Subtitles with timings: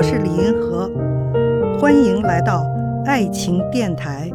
[0.00, 0.88] 我是李银河，
[1.78, 2.64] 欢迎来到
[3.04, 4.30] 爱情电台。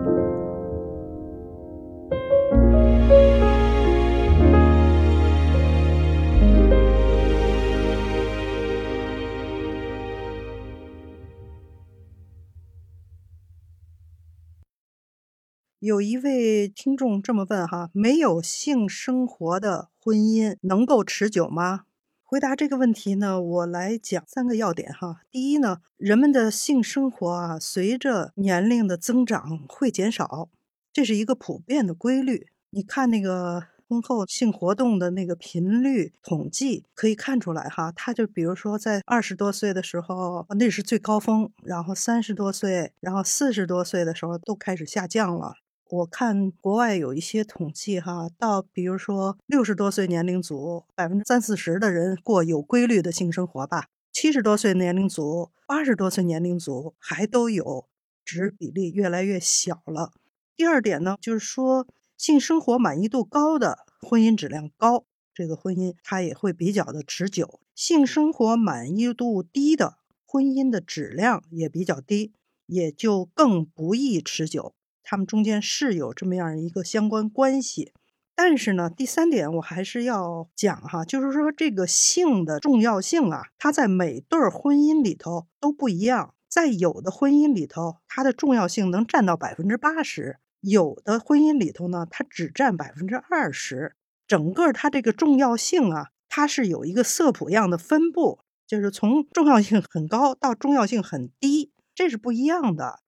[15.80, 21.86] 有一位听众这么问哈：没有性生活的婚姻能够持久吗？
[22.28, 25.22] 回答这个问题呢，我来讲三个要点哈。
[25.30, 30.50] 第一呢，人们的性生活啊，随着年龄的增长会减少，
[30.92, 32.48] 这是一个普遍的规律。
[32.72, 37.92] 你看那个婚后性活动的那个频率统计，可以看出来哈。
[37.92, 45.54] 他就比如说在二十多岁的时候，那是最高峰，然后三十多岁，然后四十多岁的时候都开始下降了。
[45.88, 57.88] 我看国外有一些统计，哈，到比如说六十多岁年龄组，百分之三四十的人过有规律的性生活吧；七十多岁年龄组、八十多岁年龄组还都有，
[58.24, 60.12] 只比例越来越小了。
[60.56, 61.86] 第二点呢，就是说
[62.18, 65.06] 性生活满意度高的婚姻质量高，
[65.36, 72.34] 这个婚姻它也会比较的持久；性生活满意度低的婚姻的质量也比较低，
[72.66, 74.74] 也就更不易持久。
[75.06, 77.94] 他们中间是有这么样一个相关关系，
[78.36, 86.34] 但是呢，第三点我还是要讲哈，就是说这个性的重要性啊，它在每对婚姻里头都不一样。
[86.50, 93.96] 在有的婚姻里头，它的重要性能占到百分之八十；有的婚姻里头呢，它只占百分之二十。
[94.26, 103.00] 整个它这个重要性啊，它是有一个色谱样的分布，就是从重要性很高到重要性很低，这是不一样的。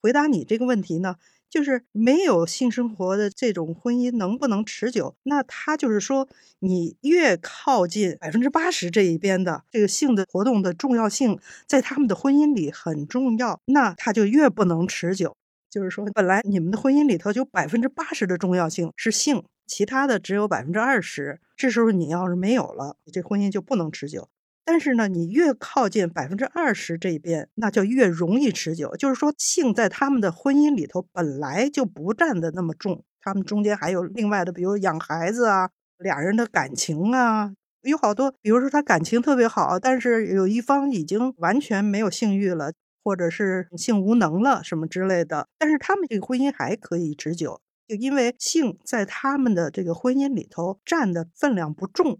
[0.00, 1.16] 回答你这个问题呢？
[1.54, 5.14] 就是没有性生活的这种婚姻能不能持久？
[5.22, 11.38] 那他就是说，你越靠近百分之八十这一边的这个性的活动的重要性，
[11.68, 15.36] 在他们的婚姻里很重要，那他就越不能持久。
[15.70, 24.28] 就是说，本来你们的婚姻里头就百分之八十的重要性是性，其他的只有百分之二十，这时候你要是没有了，这婚姻就不能持久。
[24.66, 28.96] 但是呢，你越靠近百分之二十这边，那就越容易持久。
[28.96, 37.52] 就是说，性在他们的婚姻里头本来就不占的那么重，他们中间还有另外的，比如养孩子啊，俩人的感情啊，
[37.82, 38.32] 有好多。
[38.40, 52.18] 比如说他感情特别好，但是有一方已经完全没有性欲了，或者是性无能了什么之类的，但是他们这个婚姻还可以持久，就因为性在他们的这个婚姻里头占的分量不重。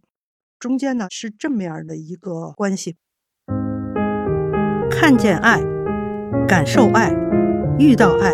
[0.65, 2.97] 中间呢是这么样的一个关系，
[4.91, 5.61] 看见爱，
[6.49, 7.15] 感受爱，
[7.79, 8.33] 遇到爱。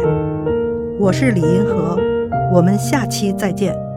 [1.01, 1.99] 我是李银河，
[2.55, 3.90] 我们下期再见。